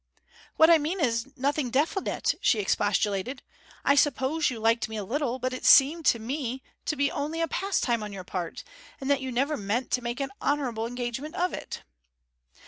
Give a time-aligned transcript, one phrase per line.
[0.55, 3.43] 'What I mean is, nothing definite,' she expostulated.
[3.85, 7.39] 'I suppose you liked me a little; but it seemed to me to be only
[7.39, 8.63] a pastime on your part,
[8.99, 11.83] and that you never meant to make an honourable engagement of it.'